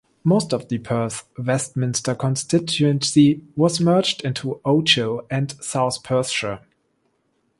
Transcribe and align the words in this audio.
Most 0.23 0.51
of 0.51 0.67
the 0.67 0.79
Perth 0.79 1.27
Westminster 1.37 2.15
constituency 2.15 3.43
was 3.55 3.79
merged 3.79 4.25
into 4.25 4.59
Ochil 4.65 5.23
and 5.29 5.51
South 5.63 6.01
Perthshire. 6.01 6.61